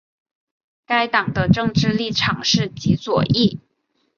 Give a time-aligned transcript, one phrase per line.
[0.87, 3.59] 该党的政治立场是极左翼。